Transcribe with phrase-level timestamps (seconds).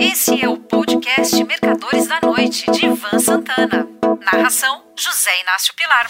[0.00, 3.88] Esse é o podcast Mercadores da Noite, de Ivan Santana.
[4.24, 6.06] Narração: José Inácio Pilar.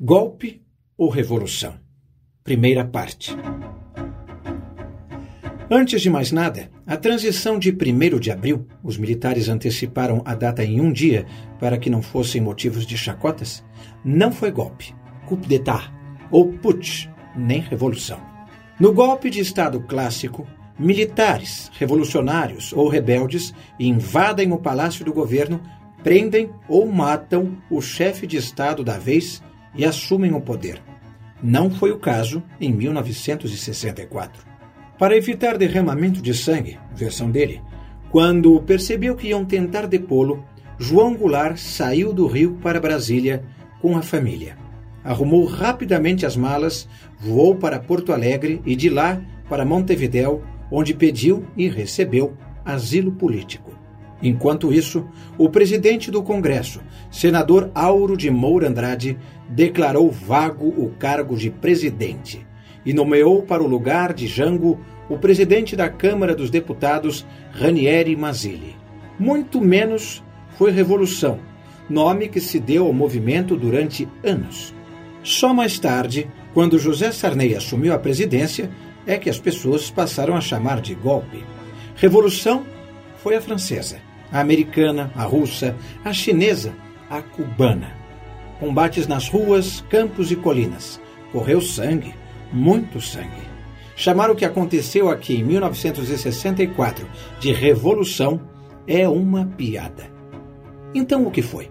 [0.00, 0.62] Golpe
[0.96, 1.74] ou revolução?
[2.44, 3.36] Primeira parte.
[5.68, 10.64] Antes de mais nada, a transição de 1 de abril, os militares anteciparam a data
[10.64, 11.26] em um dia
[11.58, 13.64] para que não fossem motivos de chacotas,
[14.04, 14.94] não foi golpe,
[15.26, 15.92] coup d'état
[16.30, 18.20] ou putsch, nem revolução.
[18.78, 20.46] No golpe de Estado clássico,
[20.78, 25.60] militares, revolucionários ou rebeldes invadem o palácio do governo,
[26.02, 29.42] prendem ou matam o chefe de Estado da vez
[29.74, 30.80] e assumem o poder.
[31.42, 34.44] Não foi o caso em 1964.
[34.98, 37.60] Para evitar derramamento de sangue, versão dele,
[38.10, 40.44] quando percebeu que iam tentar depô-lo,
[40.78, 43.44] João Goulart saiu do Rio para Brasília
[43.80, 44.56] com a família.
[45.02, 51.44] Arrumou rapidamente as malas, voou para Porto Alegre e de lá para Montevidéu, onde pediu
[51.56, 53.72] e recebeu asilo político.
[54.22, 55.06] Enquanto isso,
[55.36, 62.46] o presidente do Congresso, senador Auro de Moura Andrade, declarou vago o cargo de presidente
[62.86, 68.74] e nomeou para o lugar de Jango o presidente da Câmara dos Deputados, Ranieri Mazzilli.
[69.18, 70.22] Muito menos
[70.56, 71.38] foi revolução,
[71.88, 74.74] nome que se deu ao movimento durante anos.
[75.22, 78.70] Só mais tarde, quando José Sarney assumiu a presidência,
[79.06, 81.44] é que as pessoas passaram a chamar de golpe.
[81.96, 82.64] Revolução
[83.18, 83.98] foi a francesa,
[84.30, 86.74] a americana, a russa, a chinesa,
[87.08, 87.92] a cubana.
[88.58, 91.00] Combates nas ruas, campos e colinas.
[91.32, 92.14] Correu sangue,
[92.52, 93.54] muito sangue.
[93.96, 97.06] Chamar o que aconteceu aqui em 1964
[97.38, 98.40] de revolução
[98.86, 100.10] é uma piada.
[100.94, 101.70] Então o que foi?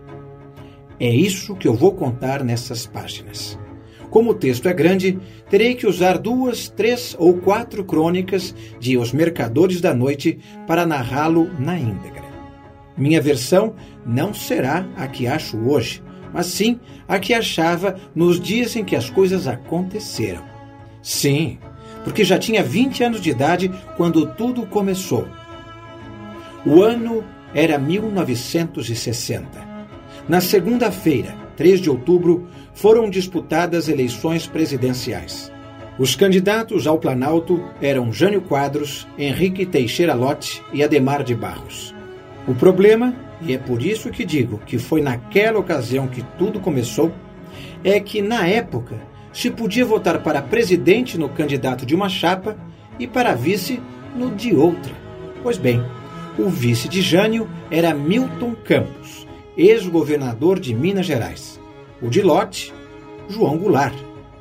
[0.99, 3.59] É isso que eu vou contar nessas páginas.
[4.13, 5.17] Como o texto é grande,
[5.49, 11.49] terei que usar duas, três ou quatro crônicas de Os Mercadores da Noite para narrá-lo
[11.57, 12.21] na íntegra.
[12.95, 13.73] Minha versão
[14.05, 18.95] não será a que acho hoje, mas sim a que achava nos dias em que
[18.95, 20.43] as coisas aconteceram.
[21.01, 21.57] Sim,
[22.03, 25.27] porque já tinha 20 anos de idade quando tudo começou.
[26.63, 29.49] O ano era 1960.
[30.29, 35.51] Na segunda-feira, 3 de outubro, foram disputadas eleições presidenciais.
[35.97, 41.93] Os candidatos ao Planalto eram Jânio Quadros, Henrique Teixeira Lotte e Ademar de Barros.
[42.47, 47.11] O problema, e é por isso que digo que foi naquela ocasião que tudo começou,
[47.83, 48.99] é que na época
[49.31, 52.57] se podia votar para presidente no candidato de uma chapa
[52.99, 53.79] e para vice
[54.15, 54.93] no de outra.
[55.41, 55.83] Pois bem,
[56.37, 59.27] o vice de Jânio era Milton Campos,
[59.57, 61.59] ex-governador de Minas Gerais.
[62.01, 62.73] O de Lote,
[63.29, 63.95] João Goulart,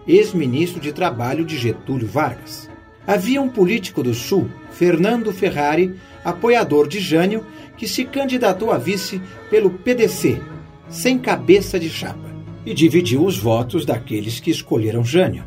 [0.06, 2.68] ex-ministro de Trabalho de Getúlio Vargas.
[3.06, 7.44] Havia um político do Sul, Fernando Ferrari, apoiador de Jânio,
[7.76, 9.20] que se candidatou a vice
[9.50, 10.40] pelo PDC,
[10.88, 12.30] sem cabeça de chapa,
[12.64, 15.44] e dividiu os votos daqueles que escolheram Jânio.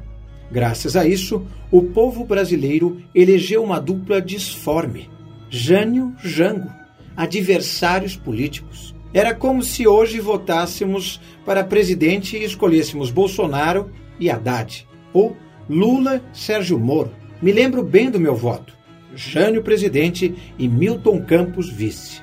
[0.52, 5.10] Graças a isso, o povo brasileiro elegeu uma dupla disforme:
[5.50, 6.72] Jânio-Jango,
[7.16, 8.95] adversários políticos.
[9.16, 13.90] Era como se hoje votássemos para presidente e escolhêssemos Bolsonaro
[14.20, 15.38] e Haddad, ou
[15.70, 17.14] Lula, Sérgio Moro.
[17.42, 18.76] Me lembro bem do meu voto.
[19.16, 22.22] Jânio presidente e Milton Campos vice.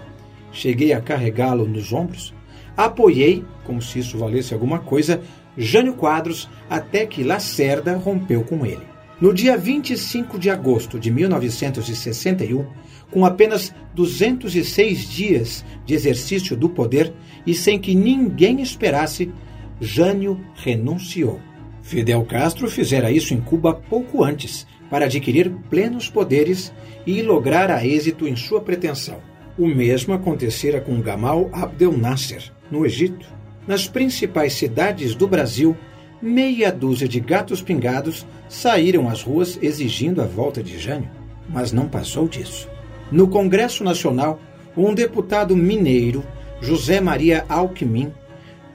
[0.51, 2.35] cheguei a carregá-lo nos ombros,
[2.77, 5.21] apoiei, como se isso valesse alguma coisa,
[5.57, 8.87] Jânio Quadros até que Lacerda rompeu com ele.
[9.21, 12.67] No dia 25 de agosto de 1961,
[13.11, 17.13] com apenas 206 dias de exercício do poder
[17.47, 19.33] e sem que ninguém esperasse,
[19.81, 21.41] Jânio renunciou.
[21.83, 26.73] Fidel Castro fizera isso em Cuba pouco antes, para adquirir plenos poderes
[27.07, 29.19] e lograr êxito em sua pretensão.
[29.59, 33.27] O mesmo acontecera com Gamal Abdel Nasser, no Egito.
[33.67, 35.77] Nas principais cidades do Brasil,
[36.21, 41.11] meia dúzia de gatos pingados saíram às ruas exigindo a volta de Jânio,
[41.49, 42.69] mas não passou disso.
[43.11, 44.41] No Congresso Nacional,
[44.77, 46.23] um deputado mineiro,
[46.61, 48.13] José Maria Alckmin,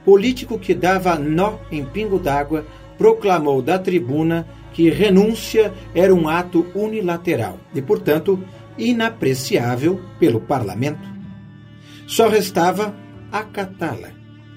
[0.04, 2.66] político que dava nó em pingo d'água,
[2.98, 8.42] proclamou da tribuna que renúncia era um ato unilateral e, portanto,
[8.78, 11.08] inapreciável pelo parlamento.
[12.06, 12.94] Só restava
[13.30, 14.10] acatá-la.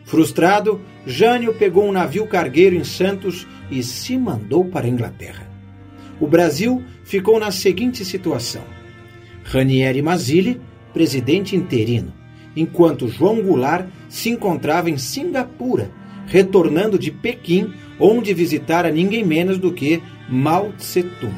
[0.06, 5.50] Frustrado, Jânio pegou um navio cargueiro em Santos e se mandou para a Inglaterra.
[6.20, 8.62] O Brasil ficou na seguinte situação:
[9.44, 10.62] Ranieri Mazzilli,
[10.94, 12.14] presidente interino,
[12.56, 15.92] enquanto João Goulart se encontrava em Singapura,
[16.28, 21.34] retornando de Pequim, onde visitara ninguém menos do que Mao Tse-tung.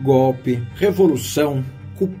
[0.00, 1.64] Golpe, revolução,
[1.96, 2.14] coup,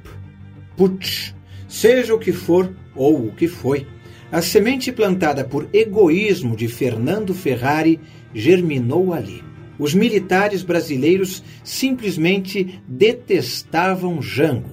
[0.76, 1.34] putsch,
[1.68, 3.86] seja o que for ou o que foi,
[4.30, 7.98] a semente plantada por egoísmo de Fernando Ferrari
[8.34, 9.42] germinou ali.
[9.78, 14.70] Os militares brasileiros simplesmente detestavam Jango,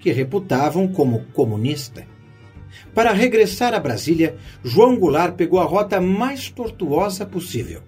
[0.00, 2.06] que reputavam como comunista.
[2.96, 7.82] Para regressar a Brasília, João Goulart pegou a rota mais tortuosa possível.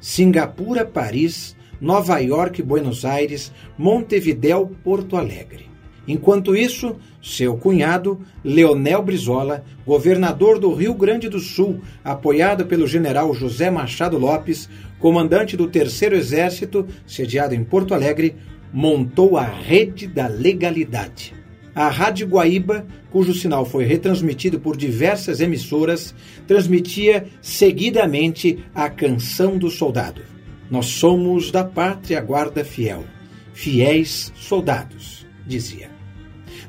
[0.00, 5.68] Singapura, Paris, Nova York, Buenos Aires, Montevidéu, Porto Alegre.
[6.08, 13.34] Enquanto isso, seu cunhado, Leonel Brizola, governador do Rio Grande do Sul, apoiado pelo general
[13.34, 18.34] José Machado Lopes, comandante do Terceiro Exército, sediado em Porto Alegre,
[18.72, 21.35] montou a Rede da Legalidade.
[21.76, 26.14] A Rádio Guaíba, cujo sinal foi retransmitido por diversas emissoras,
[26.46, 30.22] transmitia seguidamente a canção do soldado.
[30.70, 33.04] Nós somos da pátria guarda fiel,
[33.52, 35.90] fiéis soldados, dizia.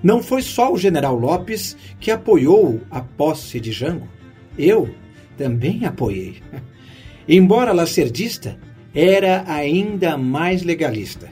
[0.04, 4.10] Não foi só o general Lopes que apoiou a posse de Jango.
[4.58, 4.94] Eu
[5.38, 6.36] também apoiei.
[7.30, 8.60] Embora lacerdista,
[8.94, 11.30] era ainda mais legalista.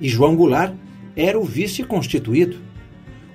[0.00, 0.74] E João Goulart
[1.14, 2.69] era o vice constituído.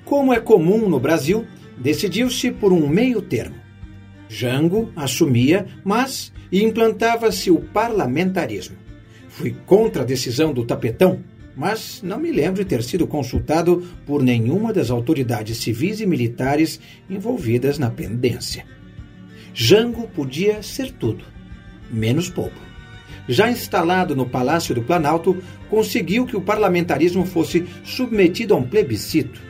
[0.05, 1.45] Como é comum no Brasil,
[1.77, 3.55] decidiu-se por um meio termo.
[4.29, 8.77] Jango assumia, mas implantava-se o parlamentarismo.
[9.27, 11.21] Fui contra a decisão do tapetão
[11.55, 16.79] mas não me lembro de ter sido consultado por nenhuma das autoridades civis e militares
[17.09, 18.65] envolvidas na pendência.
[19.53, 21.23] Jango podia ser tudo,
[21.89, 22.59] menos pouco.
[23.27, 29.41] Já instalado no Palácio do Planalto, conseguiu que o parlamentarismo fosse submetido a um plebiscito.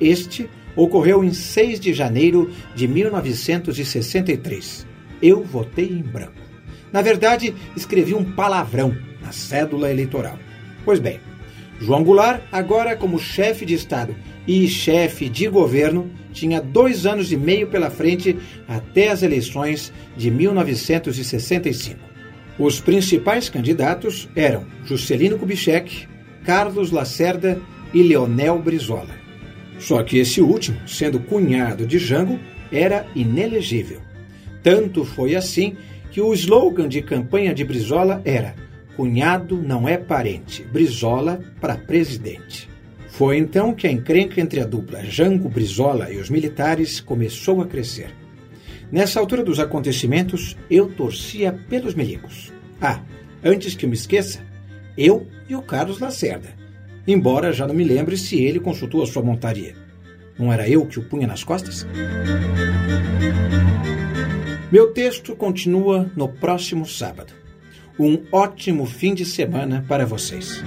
[0.00, 4.86] Este ocorreu em 6 de janeiro de 1963.
[5.22, 6.46] Eu votei em branco.
[6.92, 10.38] Na verdade, escrevi um palavrão na cédula eleitoral.
[10.84, 11.20] Pois bem,
[11.80, 14.14] João Goulart, agora como chefe de Estado
[14.46, 18.38] e chefe de governo, tinha dois anos e meio pela frente
[18.68, 21.98] até as eleições de 1965.
[22.58, 26.06] Os principais candidatos eram Juscelino Kubitschek,
[26.44, 27.60] Carlos Lacerda
[27.92, 29.25] e Leonel Brizola.
[29.78, 32.38] Só que esse último, sendo cunhado de Jango,
[32.72, 34.00] era inelegível.
[34.62, 35.76] Tanto foi assim
[36.10, 38.54] que o slogan de campanha de Brizola era
[38.96, 42.66] Cunhado não é parente, Brizola para presidente.
[43.08, 47.66] Foi então que a encrenca entre a dupla Jango Brizola e os militares começou a
[47.66, 48.08] crescer.
[48.90, 52.52] Nessa altura dos acontecimentos, eu torcia pelos milicos.
[52.80, 53.02] Ah,
[53.44, 54.40] antes que eu me esqueça,
[54.96, 56.48] eu e o Carlos Lacerda.
[57.06, 59.74] Embora já não me lembre se ele consultou a sua montaria.
[60.38, 61.86] Não era eu que o punha nas costas?
[64.70, 67.32] Meu texto continua no próximo sábado
[67.98, 70.62] um ótimo fim de semana para vocês.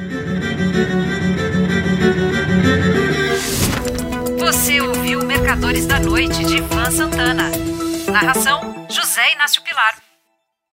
[4.40, 7.52] Você ouviu Mercadores da Noite de Ivan Santana.
[8.12, 10.09] Narração: José Inácio Pilar.